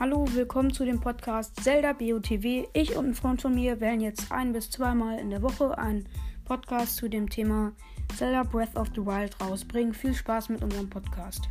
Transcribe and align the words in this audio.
Hallo, 0.00 0.24
willkommen 0.32 0.72
zu 0.72 0.86
dem 0.86 0.98
Podcast 0.98 1.62
Zelda 1.62 1.92
BOTW. 1.92 2.68
Ich 2.72 2.96
und 2.96 3.08
ein 3.08 3.14
Freund 3.14 3.42
von 3.42 3.54
mir 3.54 3.80
wählen 3.82 4.00
jetzt 4.00 4.32
ein 4.32 4.54
bis 4.54 4.70
zweimal 4.70 5.18
in 5.18 5.28
der 5.28 5.42
Woche 5.42 5.76
einen 5.76 6.08
Podcast 6.46 6.96
zu 6.96 7.10
dem 7.10 7.28
Thema 7.28 7.72
Zelda 8.16 8.44
Breath 8.44 8.74
of 8.76 8.88
the 8.94 9.04
Wild 9.04 9.38
rausbringen. 9.42 9.92
Viel 9.92 10.14
Spaß 10.14 10.48
mit 10.48 10.62
unserem 10.62 10.88
Podcast. 10.88 11.50